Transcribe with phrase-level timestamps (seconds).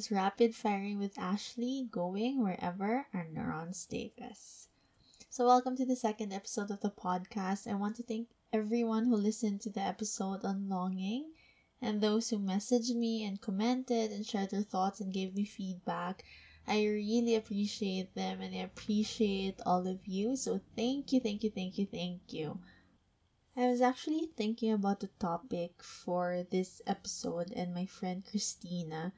[0.00, 4.68] is Rapid Firing with Ashley, going wherever our neurons take us.
[5.28, 7.70] So, welcome to the second episode of the podcast.
[7.70, 11.32] I want to thank everyone who listened to the episode on longing
[11.82, 16.24] and those who messaged me and commented and shared their thoughts and gave me feedback.
[16.66, 20.34] I really appreciate them and I appreciate all of you.
[20.34, 22.58] So, thank you, thank you, thank you, thank you.
[23.54, 29.12] I was actually thinking about the topic for this episode, and my friend Christina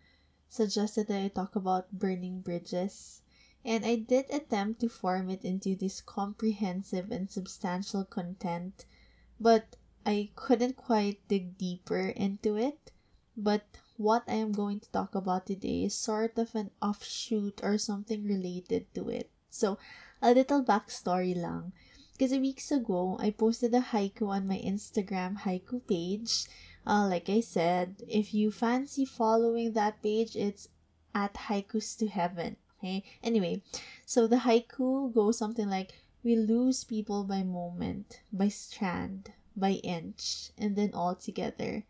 [0.52, 3.22] suggested that I talk about burning bridges.
[3.64, 8.84] And I did attempt to form it into this comprehensive and substantial content,
[9.40, 12.92] but I couldn't quite dig deeper into it.
[13.36, 13.64] But
[13.96, 18.26] what I am going to talk about today is sort of an offshoot or something
[18.26, 19.30] related to it.
[19.48, 19.78] So,
[20.20, 21.72] a little backstory lang.
[22.12, 26.44] Because weeks ago, I posted a haiku on my Instagram haiku page.
[26.86, 30.68] Uh, like I said, if you fancy following that page, it's
[31.14, 32.56] at haikus to heaven.
[32.78, 33.04] Okay.
[33.22, 33.62] Anyway,
[34.04, 35.92] so the haiku goes something like,
[36.24, 41.84] "We lose people by moment, by strand, by inch, and then all together."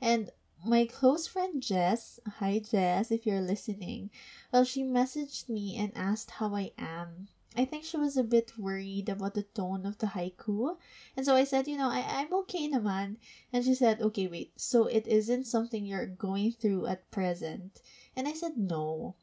[0.00, 0.30] And
[0.64, 4.10] my close friend Jess, hi Jess, if you're listening,
[4.52, 7.28] well, she messaged me and asked how I am.
[7.56, 10.76] I think she was a bit worried about the tone of the haiku.
[11.16, 13.16] And so I said, you know, I, I'm okay naman.
[13.52, 17.82] And she said, okay, wait, so it isn't something you're going through at present.
[18.16, 19.16] And I said, no.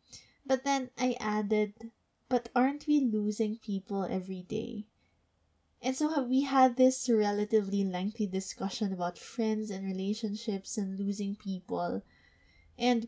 [0.45, 1.91] But then I added,
[2.29, 4.85] but aren't we losing people every day?
[5.81, 12.03] And so we had this relatively lengthy discussion about friends and relationships and losing people.
[12.77, 13.07] And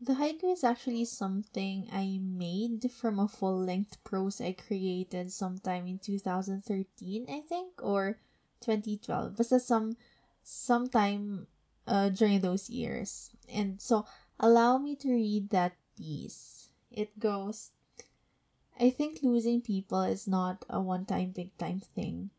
[0.00, 5.86] the haiku is actually something I made from a full length prose I created sometime
[5.86, 8.18] in 2013, I think, or
[8.60, 9.36] 2012.
[9.36, 9.96] But some
[10.42, 11.46] sometime
[11.86, 13.30] uh, during those years.
[13.48, 14.06] And so
[14.38, 16.68] allow me to read that piece.
[16.90, 17.70] It goes
[18.78, 22.30] I think losing people is not a one time big time thing.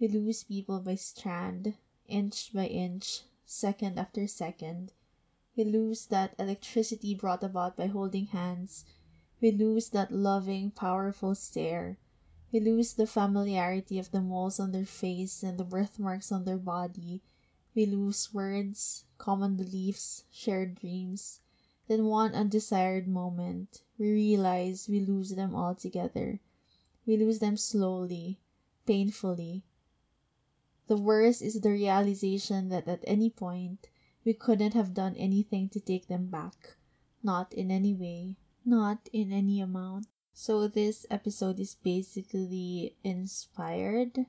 [0.00, 1.74] We lose people by strand,
[2.08, 4.92] inch by inch, second after second
[5.56, 8.84] we lose that electricity brought about by holding hands.
[9.40, 11.98] We lose that loving, powerful stare.
[12.52, 16.58] We lose the familiarity of the moles on their face and the birthmarks on their
[16.58, 17.22] body.
[17.74, 21.40] We lose words, common beliefs, shared dreams.
[21.88, 26.40] Then one undesired moment, we realize we lose them altogether.
[27.06, 28.38] We lose them slowly,
[28.86, 29.64] painfully.
[30.86, 33.88] The worst is the realization that at any point
[34.24, 36.76] we couldn't have done anything to take them back.
[37.22, 40.06] Not in any way, not in any amount.
[40.32, 44.26] So, this episode is basically inspired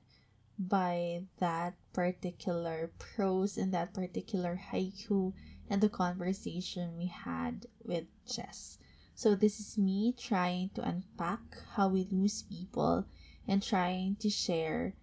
[0.58, 5.32] by that particular prose and that particular haiku
[5.68, 8.78] and the conversation we had with Jess.
[9.14, 11.40] So, this is me trying to unpack
[11.74, 13.06] how we lose people
[13.48, 14.94] and trying to share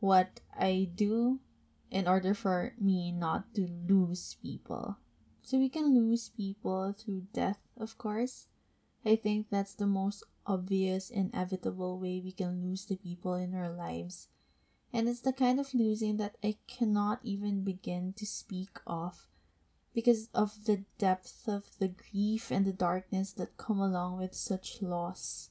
[0.00, 1.40] what I do
[1.90, 4.98] in order for me not to lose people.
[5.42, 8.48] So we can lose people through death, of course.
[9.04, 13.70] I think that's the most obvious, inevitable way we can lose the people in our
[13.70, 14.28] lives.
[14.92, 19.26] And it's the kind of losing that I cannot even begin to speak of
[19.94, 24.80] because of the depth of the grief and the darkness that come along with such
[24.80, 25.50] loss.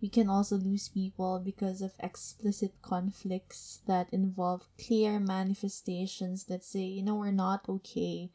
[0.00, 6.84] We can also lose people because of explicit conflicts that involve clear manifestations that say,
[6.84, 8.30] you know, we're not okay,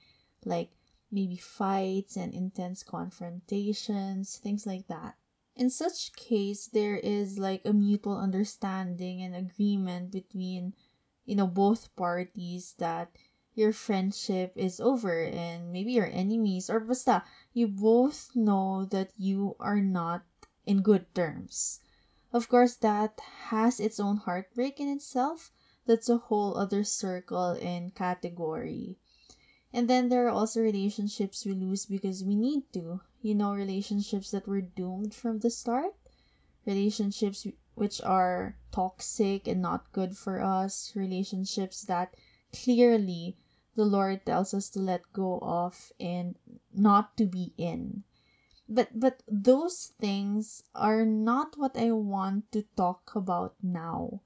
[0.46, 0.70] like
[1.12, 5.16] maybe fights and intense confrontations, things like that.
[5.56, 10.74] In such case, there is like a mutual understanding and agreement between,
[11.26, 13.10] you know, both parties that
[13.56, 17.24] your friendship is over and maybe your enemies or basta,
[17.54, 20.24] you both know that you are not
[20.66, 21.80] in good terms.
[22.34, 23.20] Of course, that
[23.50, 25.52] has its own heartbreak in itself.
[25.86, 28.98] That's a whole other circle and category.
[29.72, 33.02] And then there are also relationships we lose because we need to.
[33.22, 35.94] You know, relationships that were doomed from the start,
[36.66, 42.16] relationships which are toxic and not good for us, relationships that
[42.54, 43.38] clearly
[43.76, 46.36] the Lord tells us to let go of and
[46.74, 48.04] not to be in
[48.68, 54.22] but but those things are not what I want to talk about now.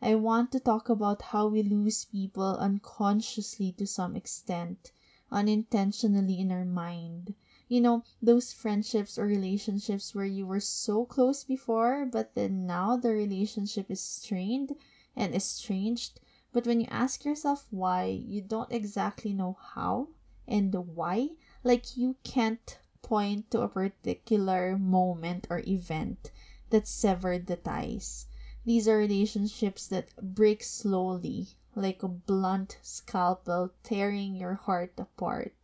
[0.00, 4.92] I want to talk about how we lose people unconsciously to some extent,
[5.32, 7.34] unintentionally in our mind.
[7.68, 12.96] You know, those friendships or relationships where you were so close before, but then now
[12.96, 14.76] the relationship is strained
[15.16, 16.20] and estranged.
[16.52, 20.08] But when you ask yourself why, you don't exactly know how
[20.46, 21.30] and why
[21.62, 26.30] Like you can't point to a particular moment or event
[26.70, 28.26] that severed the ties.
[28.64, 35.54] These are relationships that break slowly, like a blunt scalpel tearing your heart apart.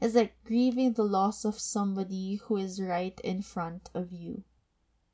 [0.00, 4.44] It's like grieving the loss of somebody who is right in front of you.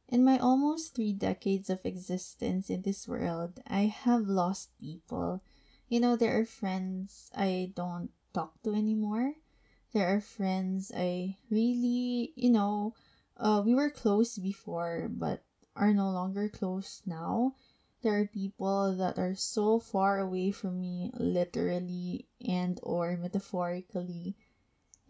[0.09, 5.43] In my almost three decades of existence in this world, I have lost people.
[5.89, 9.35] You know, there are friends I don't talk to anymore.
[9.93, 12.95] There are friends I really, you know,
[13.37, 15.45] uh, we were close before, but
[15.77, 17.57] are no longer close now.
[18.01, 24.35] There are people that are so far away from me, literally and or metaphorically.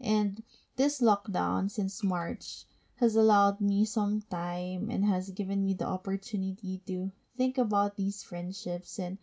[0.01, 0.43] And
[0.75, 2.65] this lockdown since March
[2.97, 8.21] has allowed me some time and has given me the opportunity to think about these
[8.21, 9.17] friendships and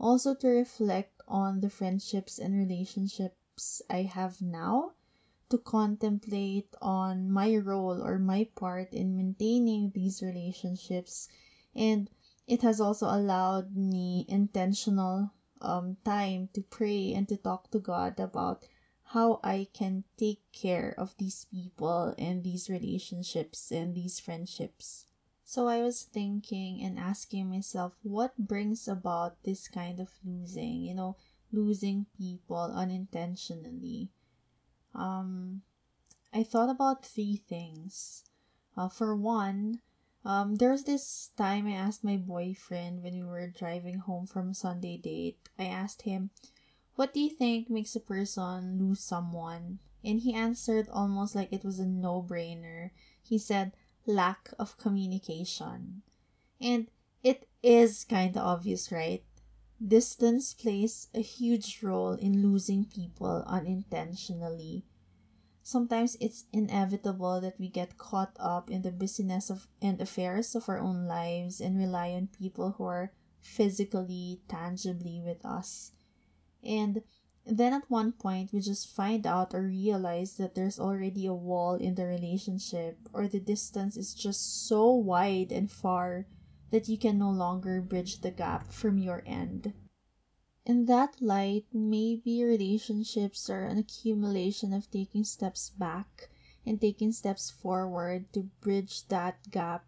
[0.00, 4.92] also to reflect on the friendships and relationships I have now
[5.52, 11.28] to contemplate on my role or my part in maintaining these relationships
[11.76, 12.08] and
[12.48, 18.18] it has also allowed me intentional um, time to pray and to talk to God
[18.18, 18.64] about
[19.12, 25.04] how I can take care of these people and these relationships and these friendships.
[25.44, 30.94] So I was thinking and asking myself what brings about this kind of losing, you
[30.94, 31.16] know,
[31.52, 34.08] losing people unintentionally.
[34.94, 35.62] Um
[36.32, 38.24] I thought about three things.
[38.76, 39.80] Uh, for one,
[40.24, 44.54] um, there was this time I asked my boyfriend when we were driving home from
[44.54, 45.36] Sunday date.
[45.58, 46.30] I asked him,
[46.96, 49.80] what do you think makes a person lose someone?
[50.04, 52.90] And he answered almost like it was a no brainer.
[53.22, 53.72] He said,
[54.06, 56.02] lack of communication.
[56.60, 56.88] And
[57.22, 59.22] it is kind of obvious, right?
[59.86, 64.84] Distance plays a huge role in losing people unintentionally.
[65.62, 70.68] Sometimes it's inevitable that we get caught up in the busyness of and affairs of
[70.68, 75.92] our own lives and rely on people who are physically, tangibly with us
[76.62, 77.02] and
[77.44, 81.74] then at one point, we just find out or realize that there's already a wall
[81.74, 86.26] in the relationship, or the distance is just so wide and far
[86.72, 89.72] that you can no longer bridge the gap from your end.
[90.64, 96.30] In that light, maybe relationships are an accumulation of taking steps back
[96.64, 99.84] and taking steps forward to bridge that gap,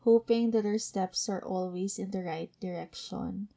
[0.00, 3.48] hoping that our steps are always in the right direction.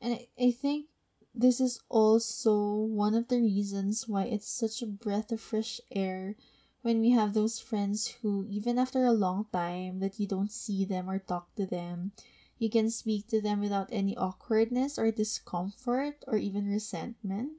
[0.00, 0.86] And I think
[1.34, 6.36] this is also one of the reasons why it's such a breath of fresh air
[6.82, 10.84] when we have those friends who, even after a long time that you don't see
[10.84, 12.12] them or talk to them,
[12.58, 17.52] you can speak to them without any awkwardness or discomfort or even resentment.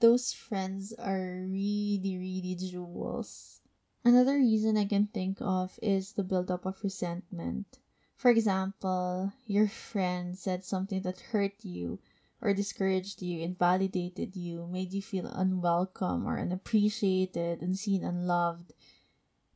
[0.00, 3.60] Those friends are really, really jewels.
[4.04, 7.78] Another reason I can think of is the buildup of resentment.
[8.16, 12.00] For example, your friend said something that hurt you
[12.44, 18.74] or discouraged you, invalidated you, made you feel unwelcome or unappreciated, unseen, unloved,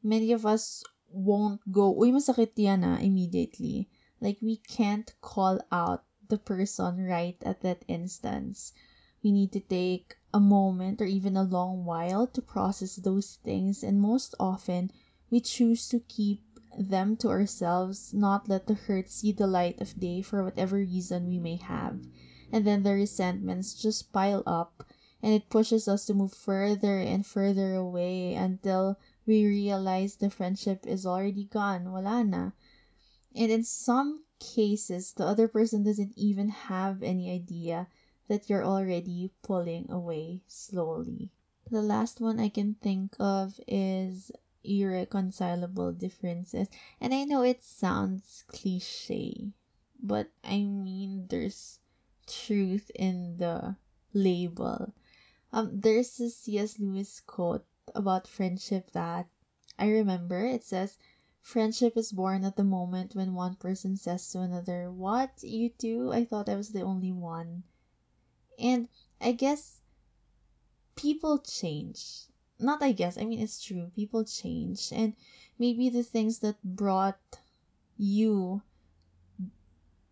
[0.02, 3.92] many of us won't go, uy, masakit yan ah, immediately.
[4.24, 8.72] Like, we can't call out the person right at that instance.
[9.22, 13.84] We need to take a moment or even a long while to process those things,
[13.84, 14.90] and most often,
[15.28, 16.40] we choose to keep
[16.72, 21.28] them to ourselves, not let the hurt see the light of day for whatever reason
[21.28, 22.00] we may have
[22.52, 24.84] and then the resentments just pile up
[25.22, 30.86] and it pushes us to move further and further away until we realize the friendship
[30.86, 32.50] is already gone, wala na.
[33.34, 37.88] And in some cases, the other person doesn't even have any idea
[38.28, 41.30] that you're already pulling away slowly.
[41.70, 44.30] The last one I can think of is
[44.64, 46.68] irreconcilable differences.
[47.00, 49.52] And I know it sounds cliche,
[50.00, 51.80] but I mean, there's
[52.28, 53.76] truth in the
[54.12, 54.92] label.
[55.52, 56.78] Um, there's a C.S.
[56.78, 59.26] Lewis quote about friendship that
[59.78, 60.44] I remember.
[60.44, 60.98] It says,
[61.40, 66.12] Friendship is born at the moment when one person says to another, What, you too?
[66.12, 67.62] I thought I was the only one.
[68.58, 68.88] And
[69.20, 69.80] I guess
[70.96, 72.26] people change.
[72.58, 73.92] Not I guess, I mean, it's true.
[73.94, 74.92] People change.
[74.92, 75.14] And
[75.58, 77.38] maybe the things that brought
[77.96, 78.62] you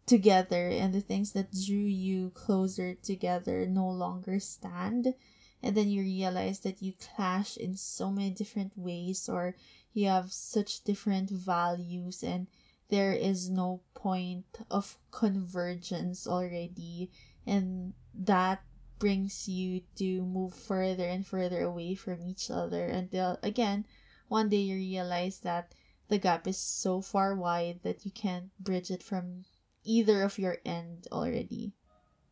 [0.06, 5.14] together and the things that drew you closer together no longer stand.
[5.62, 9.56] And then you realize that you clash in so many different ways or
[9.92, 12.46] you have such different values and
[12.88, 17.10] there is no point of convergence already.
[17.44, 18.62] And that
[18.98, 23.84] brings you to move further and further away from each other until again
[24.28, 25.74] one day you realize that
[26.08, 29.44] the gap is so far wide that you can't bridge it from
[29.86, 31.72] either of your end already.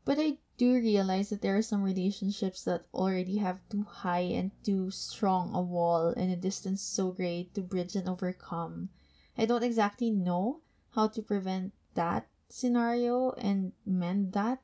[0.05, 4.51] But I do realize that there are some relationships that already have too high and
[4.63, 8.91] too strong a wall and a distance so great to bridge and overcome.
[9.39, 14.61] I don't exactly know how to prevent that scenario and mend that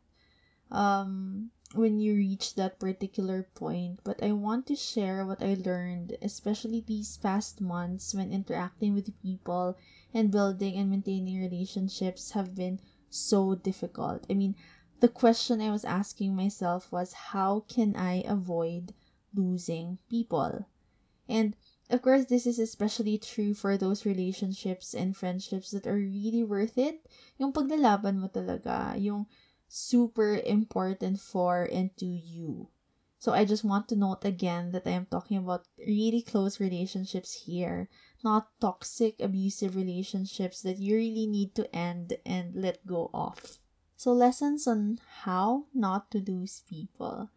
[0.70, 6.16] um when you reach that particular point but i want to share what i learned
[6.22, 9.76] especially these past months when interacting with people
[10.12, 14.54] and building and maintaining relationships have been so difficult i mean
[15.00, 18.94] the question i was asking myself was how can i avoid
[19.34, 20.66] losing people
[21.28, 21.54] and
[21.90, 26.78] of course, this is especially true for those relationships and friendships that are really worth
[26.78, 27.02] it.
[27.38, 29.26] Yung paglalaban mo talaga, yung
[29.66, 32.70] super important for and to you.
[33.18, 37.44] So I just want to note again that I am talking about really close relationships
[37.46, 37.90] here,
[38.22, 43.58] not toxic, abusive relationships that you really need to end and let go of.
[43.96, 47.30] So lessons on how not to lose people.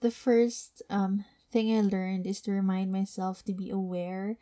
[0.00, 4.36] The first um, thing I learned is to remind myself to be aware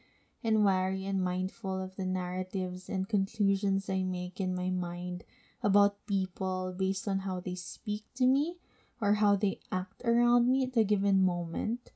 [0.44, 5.24] and wary and mindful of the narratives and conclusions I make in my mind
[5.62, 8.58] about people based on how they speak to me
[9.00, 11.90] or how they act around me at a given moment.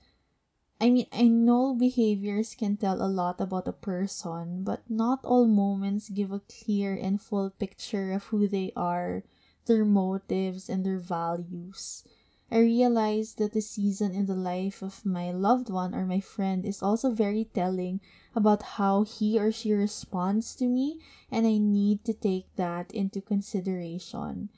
[0.82, 5.46] I mean, I know behaviors can tell a lot about a person, but not all
[5.46, 9.22] moments give a clear and full picture of who they are,
[9.66, 12.02] their motives, and their values.
[12.50, 16.64] I realized that the season in the life of my loved one or my friend
[16.64, 18.00] is also very telling
[18.34, 20.98] about how he or she responds to me,
[21.30, 24.48] and I need to take that into consideration.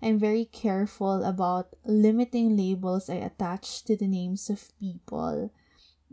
[0.00, 5.50] I'm very careful about limiting labels I attach to the names of people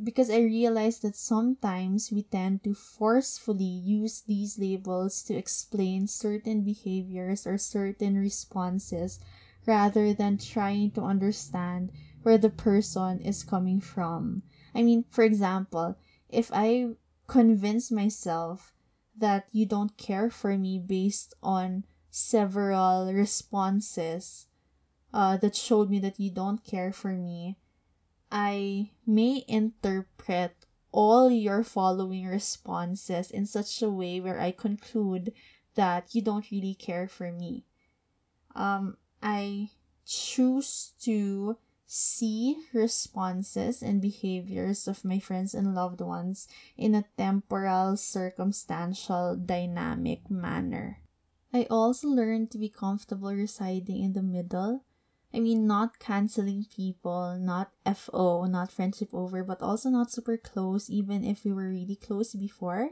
[0.02, 6.64] because I realize that sometimes we tend to forcefully use these labels to explain certain
[6.64, 9.20] behaviors or certain responses
[9.66, 11.92] rather than trying to understand
[12.24, 14.44] where the person is coming from.
[14.74, 15.98] I mean, for example,
[16.30, 16.96] if I
[17.28, 18.74] convince myself
[19.18, 24.48] that you don't care for me based on several responses
[25.14, 27.58] uh, that showed me that you don't care for me,
[28.32, 35.34] I may interpret all your following responses in such a way where I conclude
[35.76, 37.66] that you don't really care for me.
[38.56, 39.70] Um, I
[40.06, 47.98] choose to see responses and behaviors of my friends and loved ones in a temporal,
[47.98, 51.02] circumstantial, dynamic manner.
[51.52, 54.84] I also learned to be comfortable residing in the middle.
[55.34, 60.90] I mean, not canceling people, not FO, not friendship over, but also not super close,
[60.90, 62.90] even if we were really close before.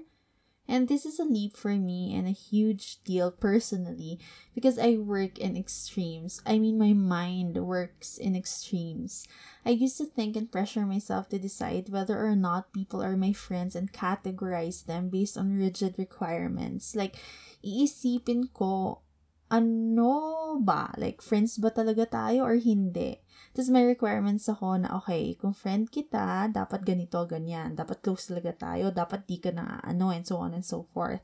[0.67, 4.19] And this is a leap for me and a huge deal personally
[4.53, 6.41] because I work in extremes.
[6.45, 9.25] I mean, my mind works in extremes.
[9.65, 13.31] I used to think and pressure myself to decide whether or not people are my
[13.31, 16.95] friends and categorize them based on rigid requirements.
[16.95, 17.15] Like,
[17.63, 18.99] iisipin ko,
[19.47, 20.13] ano
[20.59, 20.91] ba?
[20.99, 23.19] Like, friends ba talaga tayo or hindi?
[23.55, 27.73] Tapos may requirements ako na, okay, kung friend kita, dapat ganito, ganyan.
[27.73, 28.91] Dapat close talaga tayo.
[28.91, 31.23] Dapat di ka na ano, and so on and so forth.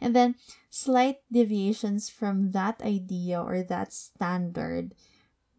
[0.00, 0.36] And then,
[0.68, 4.96] slight deviations from that idea or that standard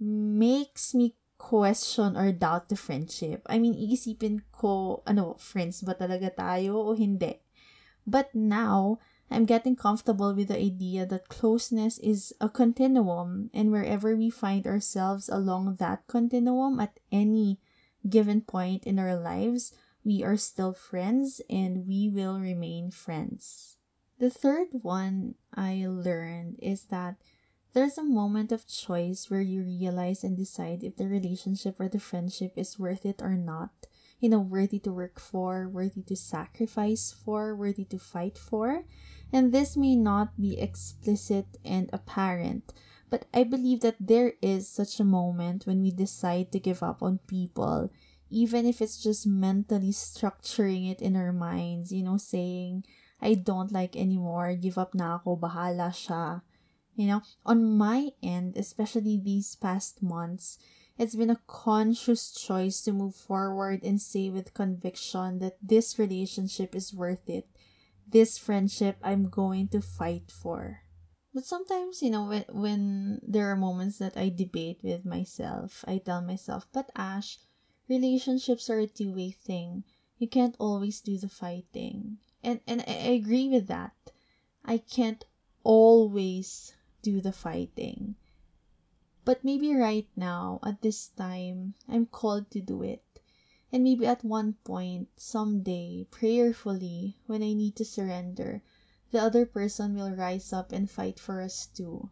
[0.02, 3.46] makes me question or doubt the friendship.
[3.50, 7.42] I mean, iisipin ko, ano, friends ba talaga tayo o hindi?
[8.06, 9.02] But now,
[9.32, 14.68] I'm getting comfortable with the idea that closeness is a continuum, and wherever we find
[14.68, 17.58] ourselves along that continuum at any
[18.10, 19.74] given point in our lives,
[20.04, 23.78] we are still friends and we will remain friends.
[24.20, 27.16] The third one I learned is that
[27.74, 32.00] there's a moment of choice where you realize and decide if the relationship or the
[32.00, 33.72] friendship is worth it or not.
[34.20, 38.84] You know, worthy to work for, worthy to sacrifice for, worthy to fight for
[39.32, 42.74] and this may not be explicit and apparent,
[43.10, 47.04] but I believe that there is such a moment when we decide to give up
[47.04, 47.92] on people,
[48.30, 52.86] even if it's just mentally structuring it in our minds, you know, saying,
[53.22, 56.42] I don't like anymore, give up na ako, bahala siya.
[56.96, 60.60] You know, on my end, especially these past months,
[60.98, 66.76] it's been a conscious choice to move forward and say with conviction that this relationship
[66.76, 67.51] is worth it
[68.12, 70.82] this friendship I'm going to fight for.
[71.34, 75.98] But sometimes, you know, when, when there are moments that I debate with myself, I
[75.98, 77.40] tell myself, but Ash,
[77.88, 79.84] relationships are a two way thing.
[80.18, 82.18] You can't always do the fighting.
[82.44, 83.94] And, and I agree with that.
[84.66, 85.24] I can't
[85.64, 88.16] always do the fighting.
[89.24, 93.04] But maybe right now, at this time, I'm called to do it.
[93.72, 98.62] And maybe at one point, someday, prayerfully, when I need to surrender,
[99.12, 102.10] the other person will rise up and fight for us too.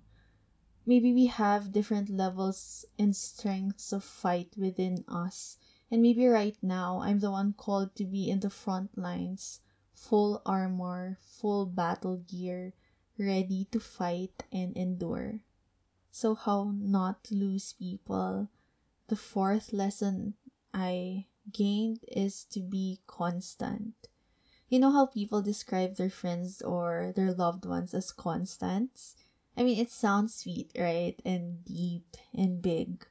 [0.85, 5.57] Maybe we have different levels and strengths of fight within us.
[5.91, 9.61] And maybe right now I'm the one called to be in the front lines,
[9.93, 12.73] full armor, full battle gear,
[13.17, 15.41] ready to fight and endure.
[16.11, 18.49] So, how not to lose people?
[19.07, 20.35] The fourth lesson
[20.73, 23.93] I gained is to be constant.
[24.69, 29.15] You know how people describe their friends or their loved ones as constants?
[29.57, 31.19] I mean, it sounds sweet, right?
[31.25, 33.05] And deep and big.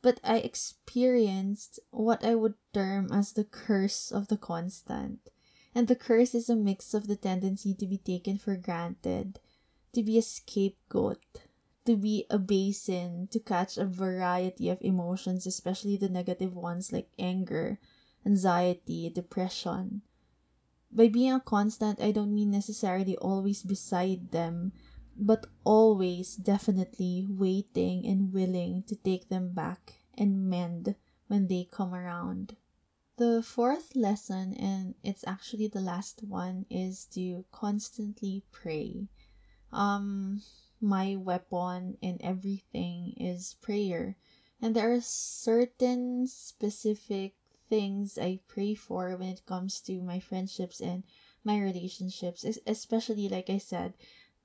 [0.00, 5.28] But I experienced what I would term as the curse of the constant.
[5.74, 9.40] And the curse is a mix of the tendency to be taken for granted,
[9.92, 11.20] to be a scapegoat,
[11.88, 17.08] to be a basin to catch a variety of emotions, especially the negative ones like
[17.18, 17.80] anger,
[18.24, 20.02] anxiety, depression
[20.90, 24.72] by being a constant, I don't mean necessarily always beside them,
[25.16, 30.94] but always definitely waiting and willing to take them back and mend
[31.26, 32.56] when they come around.
[33.16, 39.08] The fourth lesson, and it's actually the last one, is to constantly pray.
[39.72, 40.42] Um,
[40.80, 44.16] my weapon in everything is prayer.
[44.60, 47.34] And there are certain specific
[47.68, 51.04] things I pray for when it comes to my friendships and
[51.44, 53.94] my relationships, especially, like I said,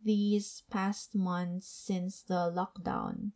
[0.03, 3.31] these past months since the lockdown.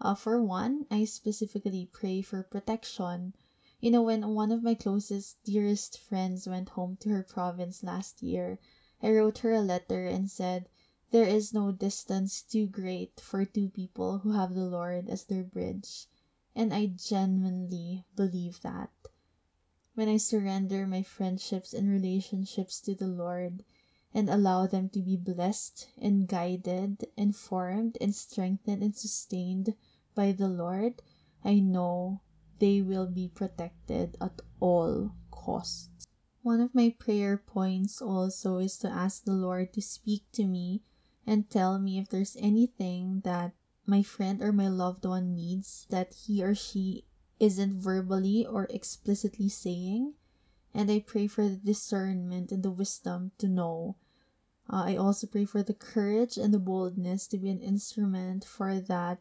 [0.00, 3.34] Uh, for one, I specifically pray for protection.
[3.80, 8.22] You know, when one of my closest, dearest friends went home to her province last
[8.22, 8.58] year,
[9.02, 10.68] I wrote her a letter and said,
[11.14, 15.44] There is no distance too great for two people who have the Lord as their
[15.44, 16.08] bridge.
[16.56, 18.90] And I genuinely believe that
[19.94, 23.62] when I surrender my friendships and relationships to the Lord
[24.12, 29.76] and allow them to be blessed and guided and formed and strengthened and sustained
[30.16, 31.00] by the Lord,
[31.44, 32.22] I know
[32.58, 36.08] they will be protected at all costs.
[36.42, 40.82] One of my prayer points also is to ask the Lord to speak to me
[41.26, 43.52] and tell me if there's anything that
[43.86, 47.04] my friend or my loved one needs that he or she
[47.40, 50.14] isn't verbally or explicitly saying.
[50.72, 53.96] And I pray for the discernment and the wisdom to know.
[54.68, 58.80] Uh, I also pray for the courage and the boldness to be an instrument for
[58.80, 59.20] that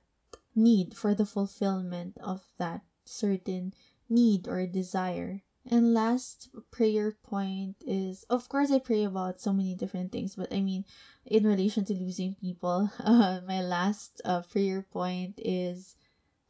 [0.56, 3.74] need, for the fulfillment of that certain
[4.10, 5.44] need or desire.
[5.64, 10.52] And last prayer point is, of course, I pray about so many different things, but
[10.52, 10.84] I mean,
[11.26, 15.96] in relation to losing people, uh, my last uh, prayer point is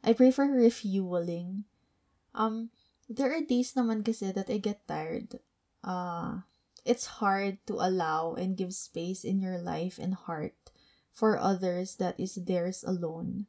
[0.02, 1.64] I pray for refueling.
[2.34, 2.70] Um,
[3.08, 5.38] there are days naman kasi that I get tired.
[5.84, 6.42] Uh,
[6.84, 10.58] it's hard to allow and give space in your life and heart
[11.14, 13.46] for others that is theirs alone.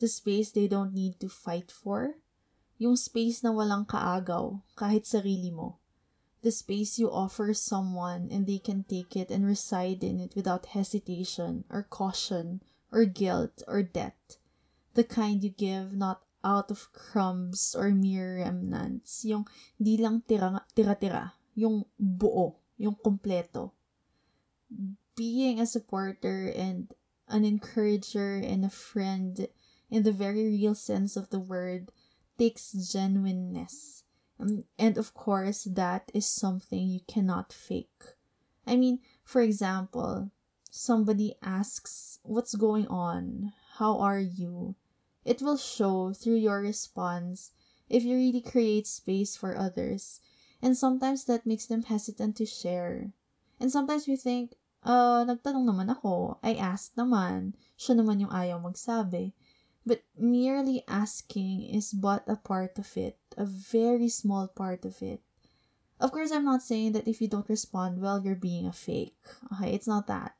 [0.00, 2.16] The space they don't need to fight for.
[2.82, 5.78] Yung space na walang kaagaw, kahit sarili mo.
[6.42, 10.74] The space you offer someone and they can take it and reside in it without
[10.74, 14.42] hesitation or caution or guilt or debt
[14.94, 19.24] the kind you give not out of crumbs or mere remnants.
[19.24, 19.46] Yung
[19.80, 21.32] di lang tira, tira-tira.
[21.54, 22.58] Yung buo.
[22.76, 23.72] Yung kompleto.
[25.14, 26.92] Being a supporter and
[27.28, 29.46] an encourager and a friend
[29.92, 31.92] in the very real sense of the word
[32.38, 34.04] takes genuineness.
[34.38, 38.16] Um, and of course, that is something you cannot fake.
[38.66, 40.30] I mean, for example,
[40.70, 43.52] somebody asks, What's going on?
[43.78, 44.74] How are you?
[45.24, 47.52] It will show through your response
[47.88, 50.20] if you really create space for others.
[50.62, 53.10] And sometimes that makes them hesitant to share.
[53.60, 56.38] And sometimes we think, uh, nagtanong naman ako.
[56.42, 57.54] I asked naman.
[57.78, 59.34] Siya naman yung ayaw magsabi.
[59.86, 65.22] But merely asking is but a part of it, a very small part of it.
[66.00, 69.18] Of course, I'm not saying that if you don't respond well, you're being a fake.
[69.54, 70.34] Okay, it's not that.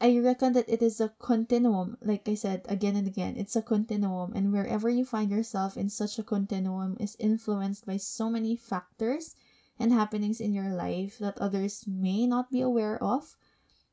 [0.00, 1.98] I reckon that it is a continuum.
[2.00, 5.88] Like I said again and again, it's a continuum, and wherever you find yourself in
[5.90, 9.34] such a continuum is influenced by so many factors
[9.78, 13.36] and happenings in your life that others may not be aware of.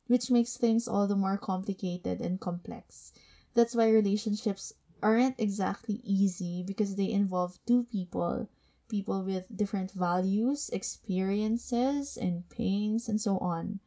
[0.08, 3.12] which makes things all the more complicated and complex.
[3.56, 8.50] That's why relationships aren't exactly easy because they involve two people,
[8.89, 13.80] people with different values, experiences, and pains, and so on.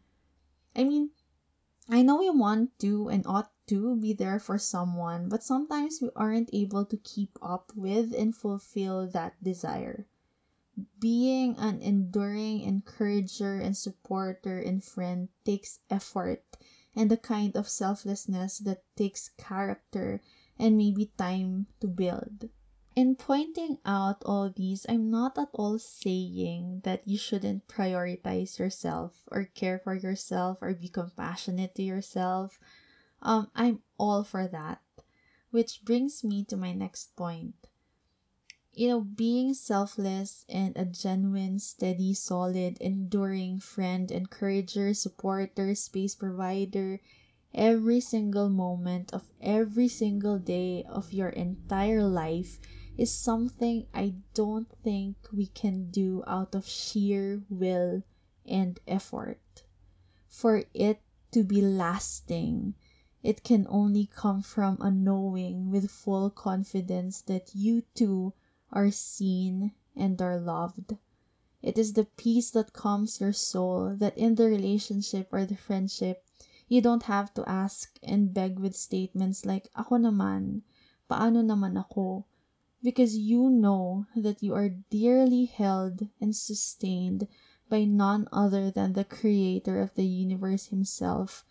[0.74, 1.10] I mean,
[1.88, 6.08] I know we want to and ought to be there for someone, but sometimes we
[6.16, 10.06] aren't able to keep up with and fulfill that desire.
[11.00, 16.44] Being an enduring encourager and supporter and friend takes effort
[16.98, 20.20] and the kind of selflessness that takes character
[20.58, 22.50] and maybe time to build.
[22.96, 29.22] In pointing out all these, I'm not at all saying that you shouldn't prioritize yourself
[29.30, 32.58] or care for yourself or be compassionate to yourself.
[33.22, 34.82] Um, I'm all for that.
[35.52, 37.54] Which brings me to my next point
[38.78, 47.00] you know, being selfless and a genuine, steady, solid, enduring friend, encourager, supporter, space provider,
[47.52, 52.60] every single moment of every single day of your entire life
[52.96, 58.04] is something I don't think we can do out of sheer will
[58.46, 59.64] and effort.
[60.28, 61.00] For it
[61.32, 62.76] to be lasting,
[63.24, 68.34] it can only come from a knowing with full confidence that you too
[68.72, 70.96] are seen and are loved.
[71.62, 76.24] It is the peace that calms your soul that in the relationship or the friendship,
[76.68, 80.62] you don't have to ask and beg with statements like, ako naman,
[81.10, 82.26] paano naman ako?
[82.82, 87.26] Because you know that you are dearly held and sustained
[87.68, 91.44] by none other than the creator of the universe himself,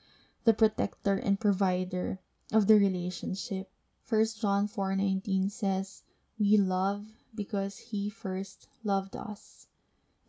[0.46, 2.20] the protector and provider
[2.54, 3.70] of the relationship.
[4.08, 6.04] 1 John 4:19 says,
[6.40, 9.68] we love because He first loved us.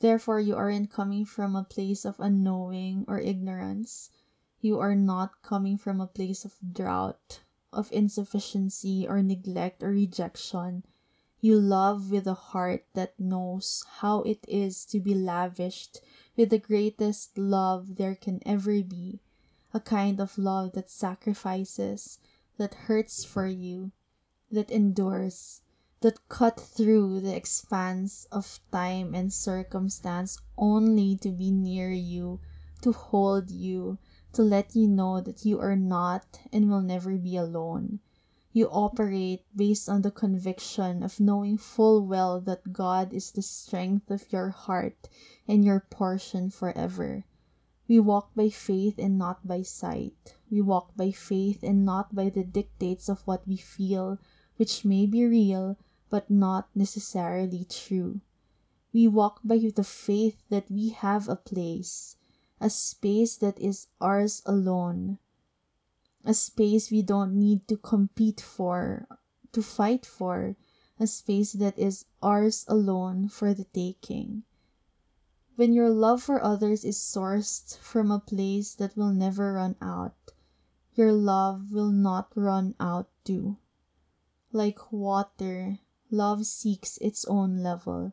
[0.00, 4.10] Therefore, you aren't coming from a place of unknowing or ignorance.
[4.60, 7.40] You are not coming from a place of drought,
[7.72, 10.84] of insufficiency or neglect or rejection.
[11.40, 16.00] You love with a heart that knows how it is to be lavished
[16.36, 19.20] with the greatest love there can ever be,
[19.74, 22.18] a kind of love that sacrifices,
[22.56, 23.92] that hurts for you,
[24.50, 25.62] that endures,
[26.00, 32.40] that cut through the expanse of time and circumstance only to be near you,
[32.82, 33.98] to hold you,
[34.32, 37.98] to let you know that you are not and will never be alone.
[38.52, 44.11] You operate based on the conviction of knowing full well that God is the strength
[44.11, 45.08] of your heart
[45.46, 47.24] and your portion forever.
[47.88, 50.37] We walk by faith and not by sight.
[50.50, 54.18] We walk by faith and not by the dictates of what we feel,
[54.56, 55.76] which may be real,
[56.10, 58.20] but not necessarily true.
[58.92, 62.16] We walk by the faith that we have a place,
[62.60, 65.18] a space that is ours alone,
[66.24, 69.06] a space we don't need to compete for,
[69.52, 70.56] to fight for,
[70.98, 74.42] a space that is ours alone for the taking.
[75.56, 80.14] When your love for others is sourced from a place that will never run out,
[80.94, 83.58] your love will not run out too.
[84.52, 85.78] Like water,
[86.10, 88.12] Love seeks its own level.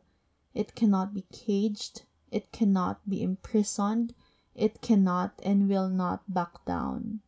[0.52, 4.14] It cannot be caged, it cannot be imprisoned,
[4.54, 7.20] it cannot and will not back down.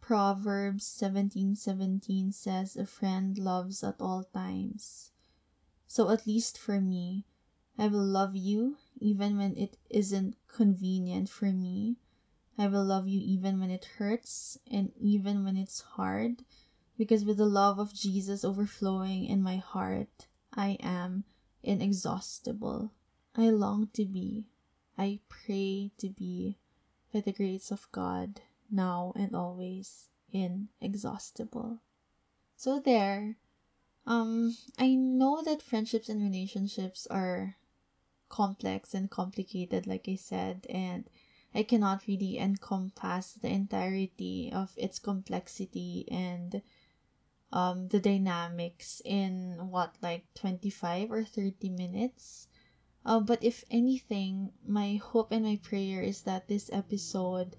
[0.00, 5.12] Proverbs 17:17 says a friend loves at all times.
[5.86, 7.24] So at least for me,
[7.78, 11.96] I will love you even when it isn't convenient for me.
[12.58, 16.44] I will love you even when it hurts and even when it's hard
[17.00, 21.24] because with the love of Jesus overflowing in my heart, I am
[21.62, 22.92] inexhaustible.
[23.34, 24.50] I long to be,
[24.98, 26.58] I pray to be,
[27.10, 31.78] by the grace of God, now and always, inexhaustible.
[32.54, 33.36] So there,
[34.06, 37.56] um, I know that friendships and relationships are
[38.28, 41.08] complex and complicated, like I said, and
[41.54, 46.60] I cannot really encompass the entirety of its complexity and
[47.52, 52.48] um, the dynamics in what like 25 or 30 minutes?
[53.04, 57.56] Uh, but if anything my hope and my prayer is that this episode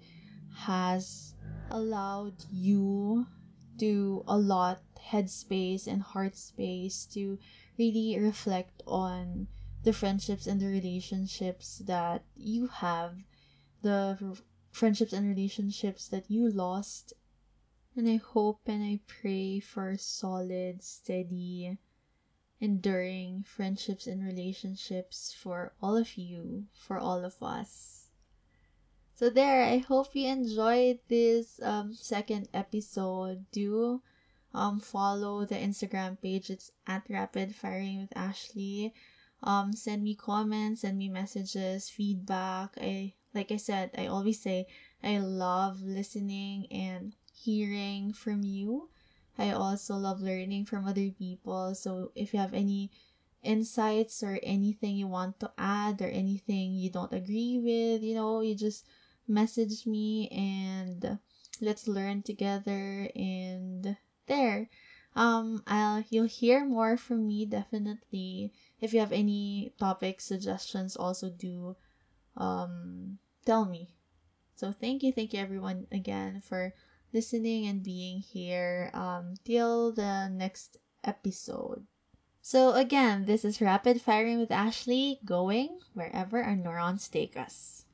[0.54, 1.34] has
[1.70, 3.26] allowed you
[3.78, 7.38] to a lot headspace and heart space to
[7.78, 9.48] really reflect on
[9.82, 13.16] the friendships and the relationships that you have
[13.82, 14.38] the
[14.70, 17.12] friendships and relationships that you lost
[17.96, 21.78] and I hope and I pray for solid, steady,
[22.60, 28.08] enduring friendships and relationships for all of you, for all of us.
[29.14, 33.44] So there, I hope you enjoyed this um second episode.
[33.52, 34.02] Do
[34.54, 36.50] um follow the Instagram page.
[36.50, 38.94] It's at Rapid Firing with Ashley.
[39.42, 42.78] Um send me comments, send me messages, feedback.
[42.80, 44.66] I like I said, I always say
[45.02, 48.88] I love listening and hearing from you.
[49.38, 51.74] I also love learning from other people.
[51.74, 52.90] So if you have any
[53.42, 58.40] insights or anything you want to add or anything you don't agree with, you know,
[58.40, 58.86] you just
[59.26, 61.18] message me and
[61.60, 64.68] let's learn together and there.
[65.14, 68.52] Um I'll you'll hear more from me definitely.
[68.80, 71.76] If you have any topic suggestions also do
[72.36, 73.94] um tell me.
[74.54, 76.72] So thank you, thank you everyone again for
[77.12, 81.86] listening and being here um, till the next episode.
[82.40, 87.84] So, again, this is Rapid Firing with Ashley, going wherever our neurons take us.